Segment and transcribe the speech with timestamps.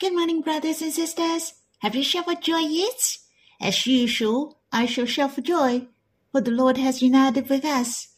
[0.00, 1.52] Good morning, brothers and sisters.
[1.80, 3.18] Have you shouted joy yet?
[3.60, 5.88] As usual, I shall shout for joy,
[6.32, 8.08] for the Lord has united with us.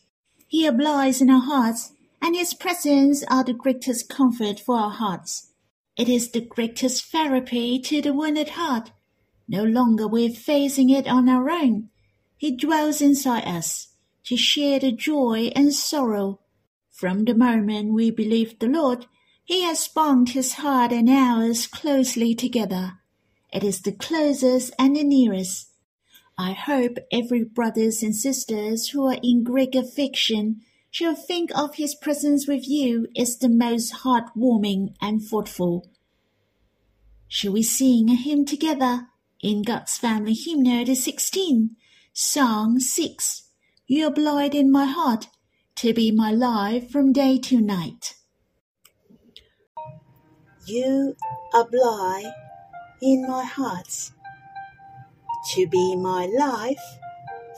[0.47, 1.91] He abides in our hearts,
[2.21, 5.51] and His presence are the greatest comfort for our hearts.
[5.97, 8.93] It is the greatest therapy to the wounded heart.
[9.49, 11.89] No longer we're facing it on our own.
[12.37, 13.89] He dwells inside us
[14.27, 16.43] to share the joy and sorrow.
[16.93, 19.07] From the moment we believe the Lord,
[19.45, 22.99] he has bound his heart and ours closely together.
[23.53, 25.69] It is the closest and the nearest.
[26.39, 31.95] I hope every brothers and sisters who are in great affliction shall think of his
[31.95, 35.91] presence with you as the most heartwarming and thoughtful.
[37.29, 39.09] Shall we sing a hymn together
[39.41, 41.77] in God's Family Hymnal the 16,
[42.13, 43.43] Song 6,
[43.87, 45.29] You are abide in my heart
[45.77, 48.15] to be my life from day to night.
[50.65, 51.17] You
[51.53, 52.33] abide
[53.01, 54.13] in my heart
[55.55, 56.99] to be my life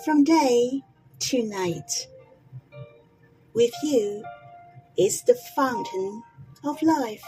[0.04, 0.82] from day
[1.18, 2.08] to night.
[3.52, 4.24] With you
[4.96, 6.22] is the fountain
[6.64, 7.22] of life.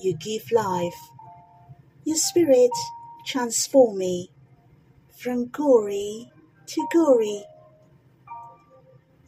[0.00, 1.10] You give life.
[2.04, 2.72] Your spirit
[3.26, 4.30] transform me
[5.14, 6.32] from glory
[6.68, 7.44] to glory.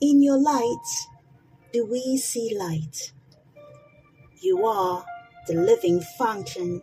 [0.01, 1.07] In your light
[1.75, 3.13] do we see light.
[4.43, 5.07] You are
[5.47, 6.83] the living fountain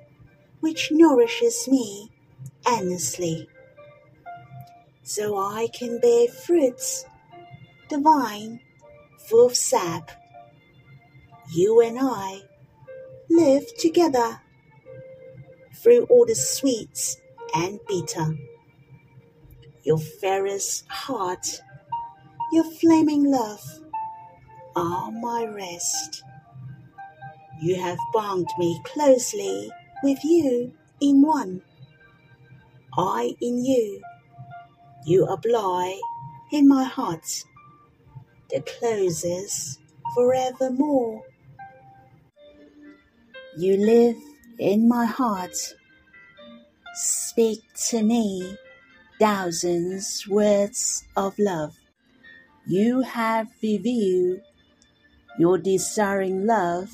[0.62, 2.10] which nourishes me
[2.66, 3.50] endlessly,
[5.04, 7.04] so I can bear fruits,
[7.90, 8.62] the vine
[9.28, 10.10] full of sap.
[11.52, 12.44] You and I
[13.30, 14.40] live together
[15.84, 17.18] through all the sweets
[17.54, 18.38] and bitter.
[19.84, 21.62] Your fairest heart,
[22.54, 23.82] your flaming love
[24.78, 26.24] are my rest.
[27.62, 29.70] You have bound me closely
[30.02, 30.72] with you
[31.02, 31.62] in one.
[32.98, 34.02] I in you,
[35.06, 36.00] you abide
[36.54, 37.44] in my heart,
[38.50, 39.78] the closes
[40.16, 41.22] forevermore.
[43.58, 44.18] You live
[44.58, 45.58] in my heart,
[46.94, 48.56] speak to me
[49.20, 51.76] thousands words of love.
[52.66, 54.40] You have revealed
[55.38, 56.90] your desiring love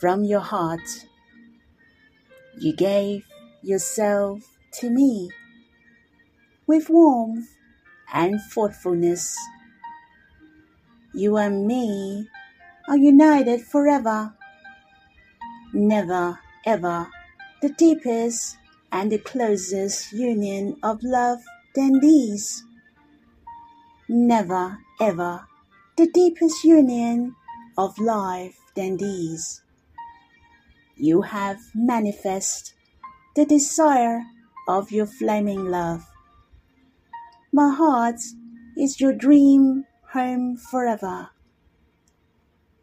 [0.00, 1.06] from your heart.
[2.56, 3.26] You gave
[3.62, 4.42] yourself
[4.74, 5.30] to me
[6.66, 7.48] with warmth
[8.12, 9.36] and thoughtfulness.
[11.14, 12.28] You and me
[12.88, 14.34] are united forever.
[15.72, 17.08] Never, ever,
[17.60, 18.56] the deepest
[18.92, 21.40] and the closest union of love
[21.74, 22.62] than these.
[24.08, 25.46] Never, ever,
[25.96, 27.34] the deepest union
[27.76, 29.62] of life than these
[30.98, 32.74] you have manifest
[33.36, 34.22] the desire
[34.68, 36.04] of your flaming love.
[37.52, 38.20] My heart
[38.76, 41.30] is your dream home forever,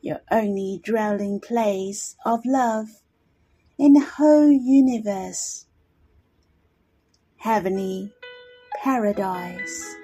[0.02, 2.88] your only dwelling place of love
[3.78, 5.66] in the whole universe.
[7.38, 8.14] Heavenly
[8.84, 9.96] paradise.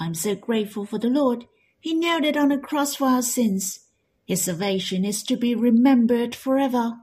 [0.00, 1.46] I'm so grateful for the Lord.
[1.80, 3.80] He nailed it on the cross for our sins
[4.32, 6.96] his salvation is to be remembered forever.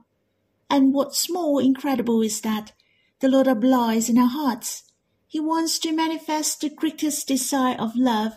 [0.68, 2.72] And what's more incredible is that
[3.20, 4.90] the Lord abides in our hearts.
[5.28, 8.32] He wants to manifest the greatest desire of love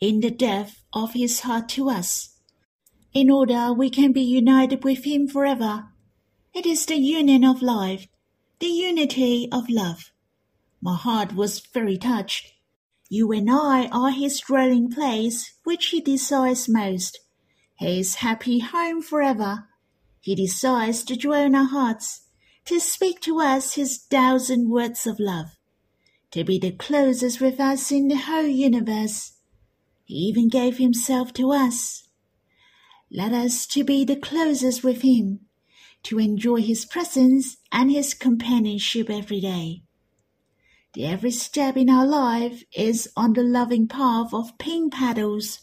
[0.00, 2.38] in the depth of his heart to us,
[3.12, 5.88] in order we can be united with him forever.
[6.54, 8.08] It is the union of life,
[8.60, 10.10] the unity of love.
[10.80, 12.54] My heart was very touched.
[13.10, 17.18] You and I are his dwelling place, which he desires most
[17.78, 19.68] his happy home forever.
[20.20, 22.22] He desires to join our hearts,
[22.64, 25.56] to speak to us his thousand words of love,
[26.32, 29.32] to be the closest with us in the whole universe.
[30.04, 32.08] He even gave himself to us.
[33.10, 35.40] Let us to be the closest with him,
[36.04, 39.82] to enjoy his presence and his companionship every day.
[40.94, 45.60] The every step in our life is on the loving path of pink petals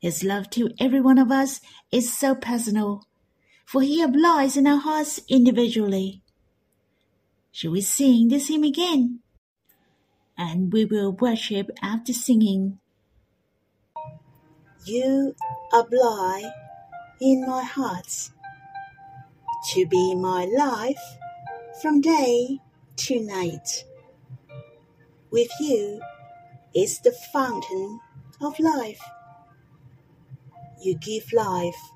[0.00, 1.60] his love to every one of us
[1.90, 3.02] is so personal,
[3.66, 6.22] for he abides in our hearts individually.
[7.50, 9.20] Shall we sing this hymn again?
[10.36, 12.78] And we will worship after singing.
[14.84, 15.34] You
[15.72, 16.52] abide
[17.20, 18.30] in my heart
[19.72, 21.18] to be my life
[21.82, 22.60] from day
[22.96, 23.84] to night.
[25.32, 26.00] With you
[26.74, 28.00] is the fountain
[28.40, 29.00] of life
[30.80, 31.92] you give life.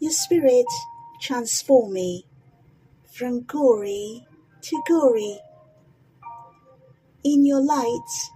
[0.00, 0.66] Your spirit
[1.20, 2.26] transform me
[3.12, 4.26] from glory
[4.62, 5.38] to glory.
[7.24, 8.30] In your light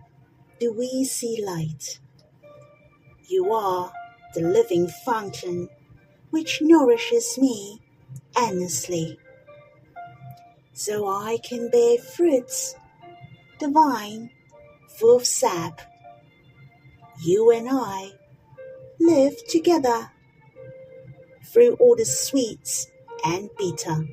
[0.61, 1.99] do we see light.
[3.29, 3.93] You are
[4.35, 5.69] the living fountain
[6.31, 7.81] which nourishes me
[8.37, 9.19] endlessly,
[10.73, 12.76] so I can bear fruits
[13.59, 14.31] divine,
[14.99, 15.81] full of sap.
[17.23, 18.12] You and I
[19.01, 20.11] live together
[21.45, 22.89] through all the sweets
[23.25, 24.07] and bitter.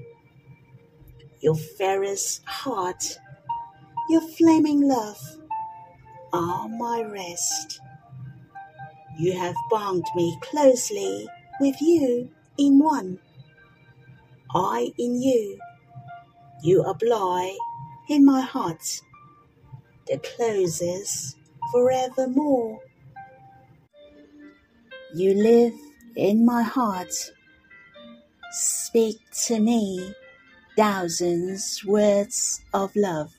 [1.41, 3.17] Your fairest heart,
[4.09, 5.37] your flaming love
[6.31, 7.81] are my rest.
[9.17, 11.27] You have bound me closely
[11.59, 13.19] with you in one.
[14.55, 15.59] I in you,
[16.63, 17.57] you abide
[18.09, 19.01] in my heart,
[20.07, 21.37] the closest
[21.71, 22.79] forevermore.
[25.15, 25.73] You live
[26.15, 27.13] in my heart.
[28.49, 30.15] Speak to me
[30.75, 33.31] thousands words of love.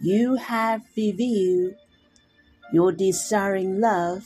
[0.00, 1.74] You have revealed
[2.72, 4.24] your desiring love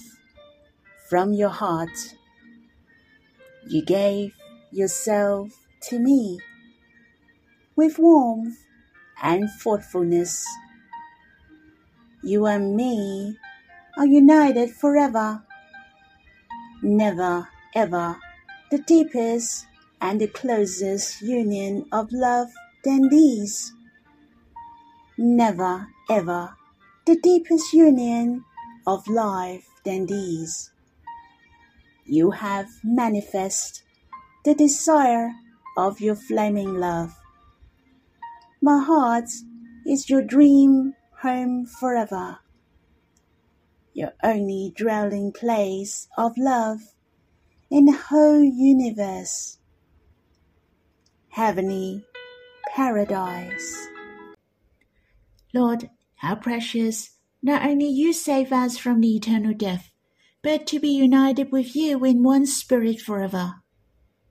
[1.11, 2.17] from your heart.
[3.69, 4.33] You gave
[4.73, 5.51] yourself
[5.89, 6.41] to me
[7.77, 8.57] with warmth
[9.23, 10.47] and thoughtfulness.
[12.23, 13.37] You and me
[13.99, 15.43] are united forever.
[16.87, 18.19] Never, ever,
[18.71, 19.67] the deepest
[20.03, 22.49] and the closest union of love
[22.85, 23.73] than these.
[25.17, 26.55] Never, ever,
[27.07, 28.45] the deepest union
[28.87, 30.73] of life than these.
[32.05, 33.83] You have manifest
[34.45, 35.33] the desire
[35.79, 37.15] of your flaming love.
[38.61, 39.31] My heart
[39.87, 42.41] is your dream home forever,
[43.95, 46.81] your only dwelling place of love
[47.71, 49.59] in the whole universe.
[51.31, 52.05] Heavenly
[52.75, 53.87] paradise.
[55.55, 57.11] Lord, how precious
[57.43, 59.91] not only you save us from the eternal death,
[60.43, 63.63] but to be united with you in one spirit forever.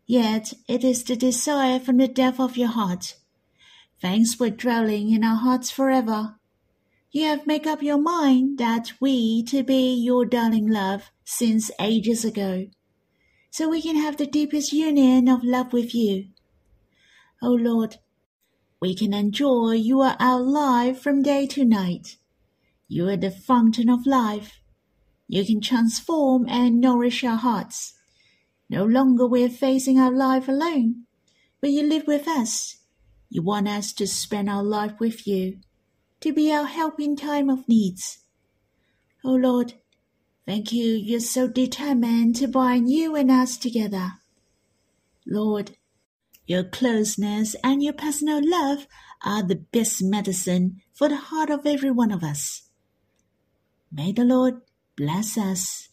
[0.06, 3.16] Yet it is the desire from the depth of your heart.
[4.02, 6.36] Thanks for dwelling in our hearts forever.
[7.16, 12.26] You have made up your mind that we to be your darling love since ages
[12.26, 12.66] ago,
[13.52, 16.30] so we can have the deepest union of love with you.
[17.40, 17.98] O oh Lord,
[18.82, 22.18] we can enjoy you are our life from day to night.
[22.88, 24.60] You are the fountain of life.
[25.28, 27.94] You can transform and nourish our hearts.
[28.72, 31.04] No longer we're facing our life alone,
[31.62, 32.78] but you live with us.
[33.30, 35.60] You want us to spend our life with you,
[36.24, 38.20] to be our help in time of needs.
[39.26, 39.74] Oh Lord,
[40.46, 44.14] thank you you're so determined to bind you and us together.
[45.28, 45.76] Lord,
[46.46, 48.88] your closeness and your personal love
[49.26, 52.70] are the best medicine for the heart of every one of us.
[53.92, 54.62] May the Lord
[54.96, 55.90] bless us.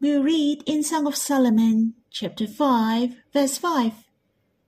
[0.00, 3.92] We read in Song of Solomon, chapter 5, verse 5.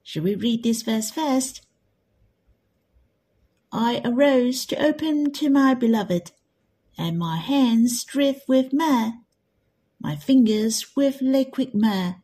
[0.04, 1.67] Should we read this verse first?
[3.72, 6.32] I arose to open to my beloved,
[6.96, 9.14] and my hands dripped with myrrh,
[10.00, 12.16] my fingers with liquid myrrh,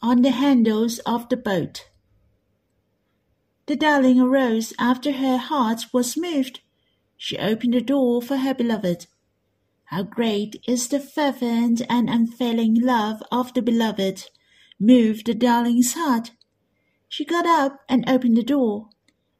[0.00, 1.88] on the handles of the boat.
[3.66, 6.60] The darling arose after her heart was moved
[7.24, 9.06] she opened the door for her beloved.
[9.84, 14.28] How great is the fervent and unfailing love of the beloved!
[14.80, 16.32] Moved the darling's heart.
[17.08, 18.88] She got up and opened the door.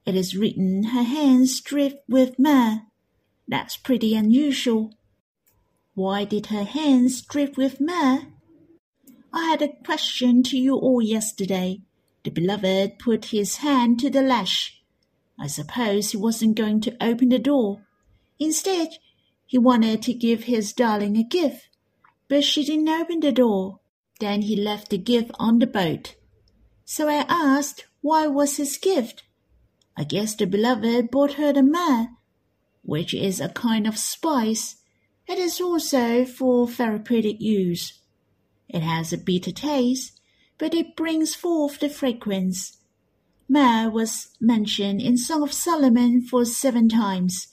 [0.04, 2.82] It is written her hands dripped with myrrh.
[3.46, 4.94] That's pretty unusual.
[5.94, 8.26] Why did her hands drip with myrrh?
[9.32, 11.82] I had a question to you all yesterday.
[12.24, 14.82] The beloved put his hand to the latch.
[15.38, 17.84] I suppose he wasn't going to open the door.
[18.38, 18.88] Instead,
[19.46, 21.68] he wanted to give his darling a gift,
[22.28, 23.80] but she didn't open the door.
[24.20, 26.16] Then he left the gift on the boat.
[26.84, 29.24] So I asked why was his gift.
[29.96, 32.08] I guess the beloved brought her the myrrh,
[32.82, 34.76] which is a kind of spice.
[35.26, 38.00] It is also for therapeutic use.
[38.68, 40.20] It has a bitter taste,
[40.58, 42.78] but it brings forth the fragrance
[43.52, 47.48] Myrrh was mentioned in Song of Solomon for seven times.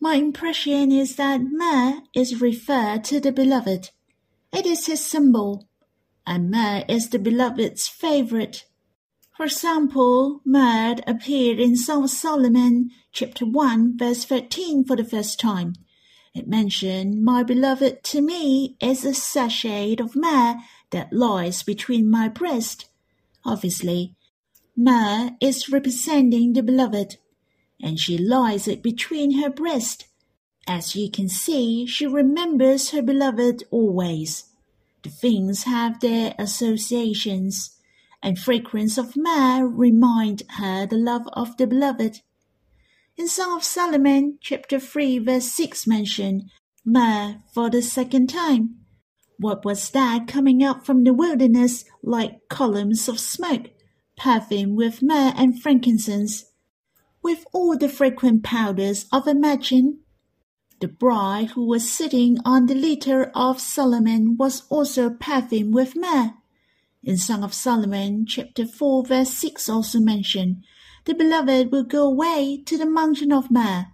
[0.00, 3.90] My impression is that myrrh is referred to the beloved.
[4.52, 5.68] It is his symbol,
[6.26, 8.64] and myrrh is the beloved's favorite.
[9.38, 15.38] For example, myrrh appeared in Song of Solomon, chapter 1, verse 13 for the first
[15.38, 15.74] time.
[16.34, 20.56] It mentioned, My beloved to me is a sachet of myrrh
[20.90, 22.86] that lies between my breast.
[23.44, 24.16] Obviously,
[24.76, 27.18] myrrh is representing the beloved,
[27.80, 30.08] and she lies it between her breast.
[30.66, 34.46] As you can see, she remembers her beloved always.
[35.04, 37.77] The things have their associations,
[38.22, 42.20] and fragrance of myrrh remind her the love of the beloved.
[43.16, 46.50] In Song of Solomon, chapter 3, verse 6 mention
[46.84, 48.76] myrrh for the second time.
[49.38, 53.70] What was that coming up from the wilderness like columns of smoke,
[54.16, 56.44] perfumed with myrrh and frankincense,
[57.22, 60.00] with all the fragrant powders of Imagine?
[60.80, 66.34] The bride who was sitting on the litter of Solomon was also perfumed with myrrh.
[67.04, 70.64] In Song of Solomon, chapter 4, verse 6 also mentioned
[71.04, 73.86] the beloved will go away to the mountain of myrrh.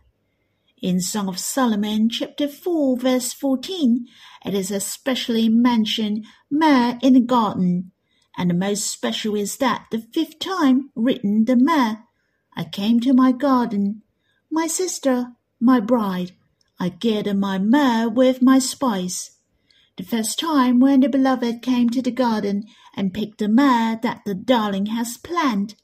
[0.80, 4.06] In Song of Solomon, chapter 4, verse 14,
[4.46, 7.92] it is especially mentioned myrrh in the garden,
[8.38, 11.98] and the most special is that the fifth time written the myrrh.
[12.56, 14.02] I came to my garden,
[14.50, 16.32] my sister, my bride.
[16.80, 19.32] I gathered my myrrh with my spice.
[19.96, 22.64] The first time when the beloved came to the garden
[22.96, 25.74] and picked the myrrh that the darling has planned.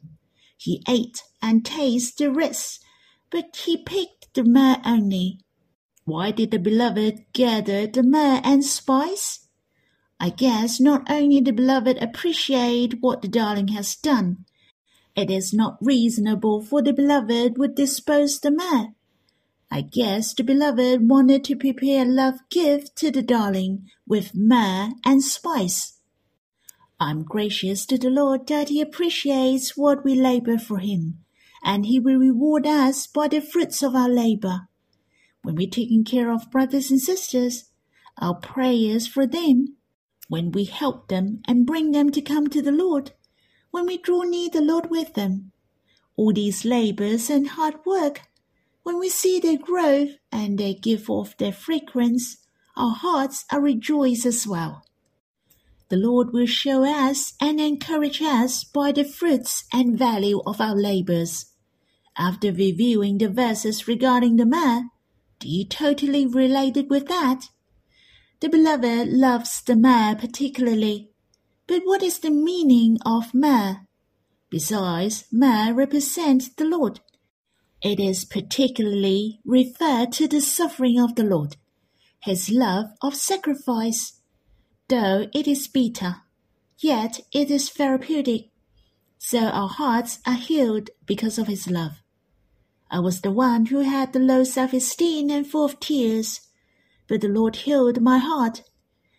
[0.57, 2.85] He ate and tasted the rest,
[3.31, 5.41] but he picked the myrrh only.
[6.05, 9.47] Why did the beloved gather the myrrh and spice?
[10.19, 14.45] I guess not only the beloved appreciate what the darling has done,
[15.17, 18.89] it is not reasonable for the beloved would dispose the myrrh.
[19.71, 24.91] I guess the beloved wanted to prepare a love gift to the darling with myrrh
[25.05, 26.00] and spice.
[27.03, 31.25] I'm gracious to the Lord that He appreciates what we labor for Him,
[31.65, 34.69] and He will reward us by the fruits of our labor.
[35.41, 37.71] When we're taking care of brothers and sisters,
[38.19, 39.77] our prayers for them,
[40.29, 43.13] when we help them and bring them to come to the Lord,
[43.71, 45.53] when we draw near the Lord with them,
[46.17, 48.21] all these labors and hard work,
[48.83, 52.37] when we see their growth and they give off their fragrance,
[52.77, 54.85] our hearts are rejoiced as well.
[55.91, 60.77] The Lord will show us and encourage us by the fruits and value of our
[60.77, 61.47] labors.
[62.17, 64.85] After reviewing the verses regarding the myrrh,
[65.41, 67.49] do you totally relate it with that?
[68.39, 71.11] The beloved loves the myrrh particularly.
[71.67, 73.79] But what is the meaning of myrrh?
[74.49, 77.01] Besides, myrrh represents the Lord.
[77.83, 81.57] It is particularly referred to the suffering of the Lord,
[82.21, 84.20] his love of sacrifice
[84.91, 86.17] though it is bitter,
[86.79, 88.51] yet it is therapeutic.
[89.19, 92.03] So our hearts are healed because of his love.
[92.91, 96.41] I was the one who had the low self-esteem and full of tears,
[97.09, 98.63] but the Lord healed my heart.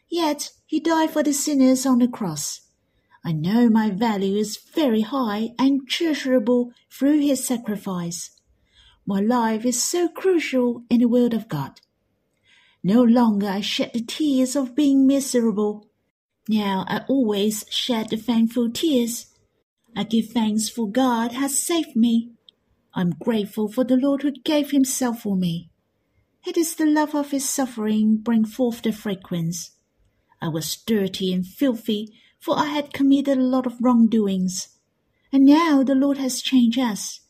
[0.09, 2.61] Yet he died for the sinners on the cross.
[3.23, 8.31] I know my value is very high and treasurable through his sacrifice.
[9.05, 11.79] My life is so crucial in the will of God.
[12.83, 15.87] No longer I shed the tears of being miserable.
[16.49, 19.27] Now I always shed the thankful tears.
[19.95, 22.31] I give thanks for God has saved me.
[22.93, 25.69] I'm grateful for the Lord who gave himself for me.
[26.45, 29.71] It is the love of his suffering bring forth the fragrance.
[30.41, 34.69] I was dirty and filthy, for I had committed a lot of wrongdoings.
[35.31, 37.21] And now the Lord has changed us.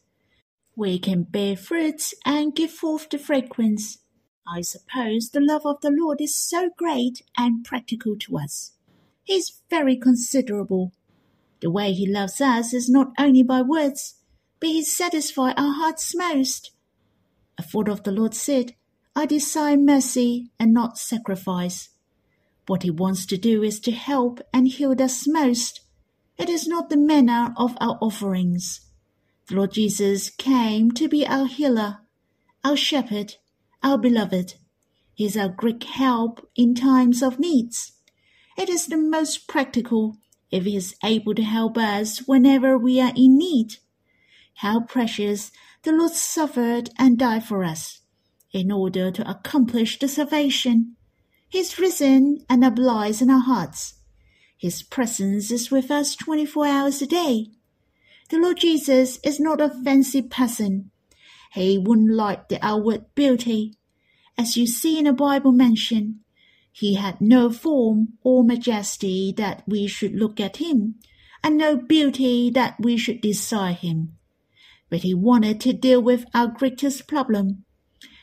[0.76, 3.98] We can bear fruits and give forth the fragrance.
[4.48, 8.74] I suppose the love of the Lord is so great and practical to us.
[9.24, 10.92] He is very considerable.
[11.62, 14.16] The way he loves us is not only by words,
[14.60, 16.72] but he satisfies our hearts most.
[17.58, 18.76] A thought of the Lord said,
[19.16, 21.90] I desire mercy and not sacrifice.
[22.68, 25.82] What he wants to do is to help and heal us most.
[26.38, 28.82] It is not the manner of our offerings.
[29.48, 32.00] The Lord Jesus came to be our healer,
[32.64, 33.36] our shepherd,
[33.84, 34.56] our beloved.
[35.14, 37.94] He is our great help in times of needs.
[38.58, 40.18] It is the most practical
[40.52, 43.78] if he is able to help us whenever we are in need.
[44.56, 45.52] How precious
[45.84, 48.02] the Lord suffered and died for us
[48.52, 50.96] in order to accomplish the salvation.
[51.48, 53.96] He is risen and abides in our hearts.
[54.58, 57.48] His presence is with us 24 hours a day.
[58.30, 60.92] The Lord Jesus is not a fancy person.
[61.54, 63.74] He wouldn't like the outward beauty.
[64.38, 66.22] As you see in the Bible mention,
[66.72, 70.96] he had no form or majesty that we should look at him,
[71.44, 74.18] and no beauty that we should desire him.
[74.90, 77.66] But he wanted to deal with our greatest problem.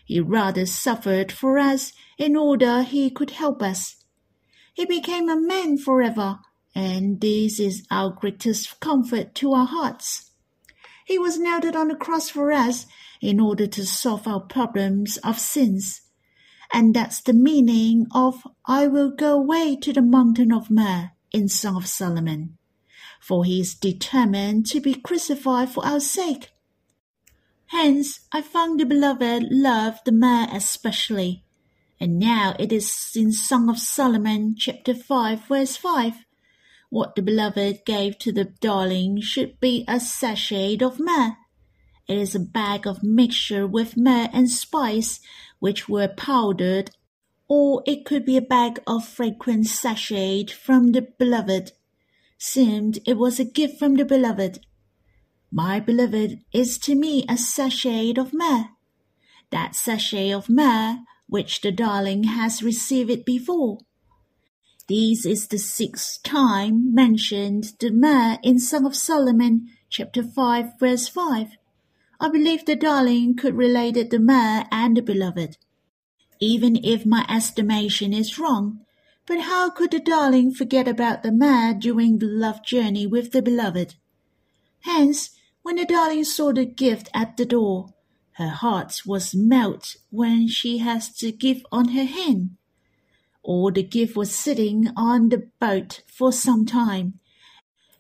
[0.07, 3.97] He rather suffered for us in order he could help us.
[4.73, 6.39] He became a man forever,
[6.75, 10.31] and this is our greatest comfort to our hearts.
[11.05, 12.87] He was nailed on the cross for us
[13.21, 16.03] in order to solve our problems of sins.
[16.73, 21.49] And that's the meaning of I will go away to the mountain of myrrh in
[21.49, 22.59] Song of Solomon.
[23.21, 26.51] For he is determined to be crucified for our sake.
[27.67, 31.45] Hence, I found the beloved loved the myrrh especially.
[32.01, 36.15] And now it is in Song of Solomon, chapter 5, verse 5.
[36.91, 41.37] What the beloved gave to the darling should be a sachet of myrrh.
[42.09, 45.21] It is a bag of mixture with myrrh and spice,
[45.59, 46.91] which were powdered,
[47.49, 51.73] or it could be a bag of fragrant sachet from the beloved.
[52.39, 54.61] Seemed it was a gift from the beloved.
[55.51, 58.71] My beloved is to me a sachet of myrrh.
[59.51, 63.79] That sachet of myrrh which the darling has received before.
[64.89, 71.07] This is the sixth time mentioned the myrrh in Song of Solomon, chapter 5, verse
[71.07, 71.49] 5.
[72.21, 75.57] I believe the darling could relate it the myrrh and the beloved.
[76.41, 78.81] Even if my estimation is wrong,
[79.27, 83.43] but how could the darling forget about the myrrh during the love journey with the
[83.43, 83.95] beloved?
[84.81, 85.31] Hence,
[85.63, 87.95] when the darling saw the gift at the door,
[88.33, 92.57] her heart was melt when she has to give on her hand.
[93.43, 97.21] Or the gift was sitting on the boat for some time.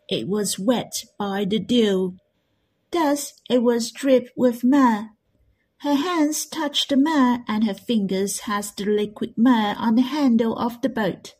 [0.08, 2.16] It was wet by the dew.
[2.90, 5.10] Thus it was dripped with myrrh.
[5.82, 10.56] Her hands touched the myrrh, and her fingers has the liquid myrrh on the handle
[10.56, 11.34] of the boat.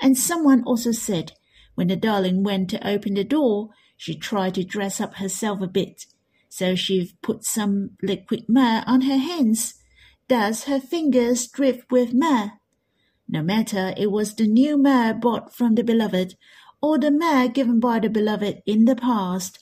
[0.00, 1.32] And someone also said,
[1.74, 5.66] when the darling went to open the door, she tried to dress up herself a
[5.66, 6.06] bit,
[6.48, 9.74] so she put some liquid myrrh on her hands.
[10.28, 12.52] Thus her fingers dripped with myrrh.
[13.28, 16.34] No matter it was the new myrrh bought from the beloved,
[16.82, 19.61] or the myrrh given by the beloved in the past,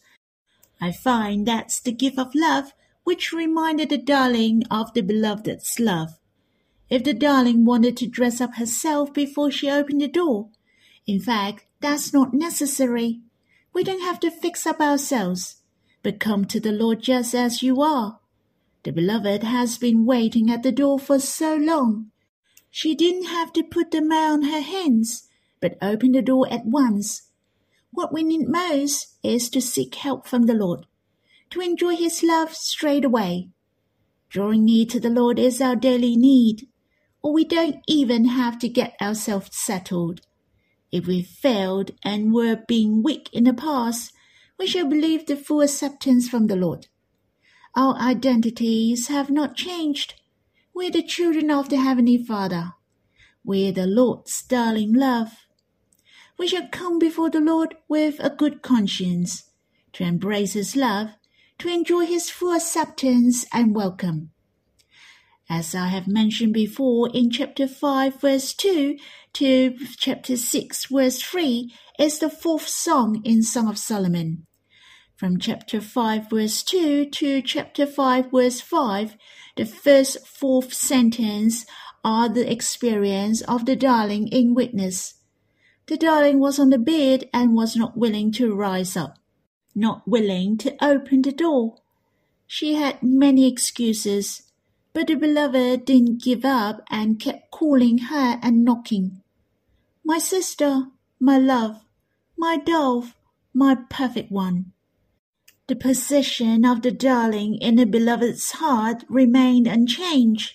[0.81, 2.73] I find that's the gift of love
[3.05, 6.19] which reminded the darling of the beloved's love.
[6.89, 10.51] If the darling wanted to dress up herself before she opened the door,
[11.07, 13.21] in fact, that's not necessary.
[13.73, 15.57] We don't have to fix up ourselves,
[16.03, 18.21] but come to the Lord just as you are.
[18.83, 22.11] The beloved has been waiting at the door for so long.
[22.71, 25.29] She didn't have to put the myrrh on her hands,
[25.61, 27.30] but open the door at once.
[27.93, 30.87] What we need most is to seek help from the Lord,
[31.51, 33.51] to enjoy His love straight away.
[34.29, 36.69] Drawing near to the Lord is our daily need,
[37.23, 40.21] or we don't even have to get ourselves settled.
[40.93, 44.13] If we failed and were being weak in the past,
[44.59, 46.87] we shall believe the full acceptance from the Lord.
[47.77, 50.15] Our identities have not changed.
[50.75, 52.75] We're the children of the Heavenly Father.
[53.45, 55.47] We're the Lord's darling love.
[56.41, 59.51] We shall come before the Lord with a good conscience,
[59.93, 61.11] to embrace His love,
[61.59, 64.31] to enjoy His full acceptance and welcome.
[65.51, 68.97] As I have mentioned before in chapter 5 verse 2
[69.35, 74.47] to chapter 6 verse 3 is the fourth song in Song of Solomon.
[75.17, 79.15] From chapter 5 verse 2 to chapter 5 verse 5,
[79.57, 81.67] the first fourth sentence
[82.03, 85.20] are the experience of the darling in witness.
[85.91, 89.19] The darling was on the bed and was not willing to rise up,
[89.75, 91.79] not willing to open the door.
[92.47, 94.51] She had many excuses
[94.93, 99.21] but the beloved didn't give up and kept calling her and knocking.
[100.05, 100.87] My sister,
[101.19, 101.81] my love,
[102.37, 103.17] my dove,
[103.53, 104.71] my perfect one.
[105.67, 110.55] The position of the darling in the beloved's heart remained unchanged.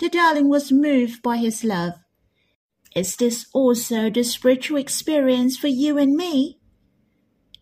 [0.00, 1.94] The darling was moved by his love.
[2.94, 6.58] Is this also the spiritual experience for you and me?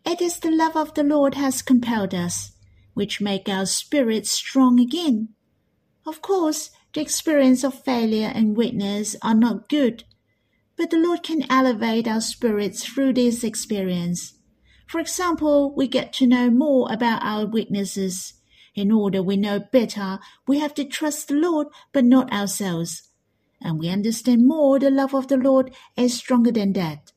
[0.07, 2.53] It is the love of the Lord has compelled us,
[2.95, 5.29] which make our spirits strong again.
[6.07, 10.05] Of course, the experience of failure and weakness are not good,
[10.79, 14.35] but the Lord can elevate our spirits through this experience.
[14.87, 18.33] For example, we get to know more about our weaknesses.
[18.75, 23.08] In order we know better, we have to trust the Lord, but not ourselves.
[23.61, 27.13] And we understand more the love of the Lord is stronger than that.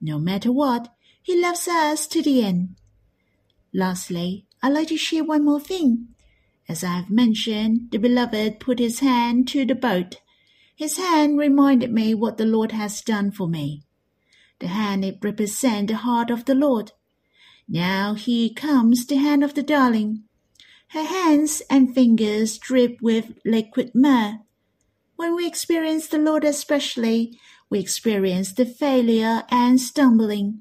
[0.00, 2.76] No matter what, He loves us to the end.
[3.74, 6.08] Lastly, I'd like to share one more thing.
[6.68, 10.16] As I have mentioned, the beloved put his hand to the boat.
[10.74, 13.84] His hand reminded me what the Lord has done for me.
[14.58, 16.92] The hand it represents the heart of the Lord.
[17.68, 20.24] Now here comes the hand of the darling.
[20.88, 24.38] Her hands and fingers drip with liquid myrrh.
[25.16, 30.60] When we experience the Lord especially, we experience the failure and stumbling.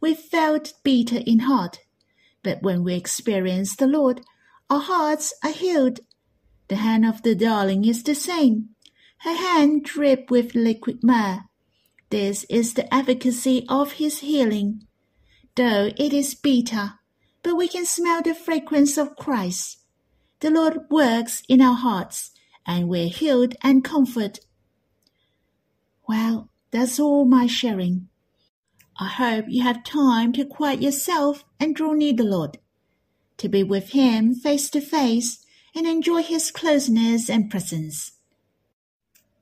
[0.00, 1.80] We felt bitter in heart,
[2.42, 4.22] but when we experience the Lord,
[4.70, 6.00] our hearts are healed.
[6.68, 8.70] The hand of the darling is the same.
[9.18, 11.44] Her hand drip with liquid myrrh.
[12.10, 14.86] This is the efficacy of his healing.
[15.54, 16.94] Though it is bitter,
[17.42, 19.78] but we can smell the fragrance of Christ.
[20.40, 22.32] The Lord works in our hearts,
[22.66, 24.40] and we're healed and comforted.
[26.08, 28.08] Well, that's all my sharing.
[28.98, 32.58] I hope you have time to quiet yourself and draw near the Lord,
[33.36, 38.12] to be with Him face to face and enjoy His closeness and presence.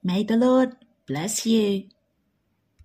[0.03, 1.85] May the Lord bless you.